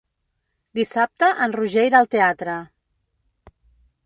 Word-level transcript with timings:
Dissabte 0.79 1.29
en 1.47 1.55
Roger 1.57 1.85
irà 1.91 2.01
al 2.01 2.11
teatre. 2.17 2.57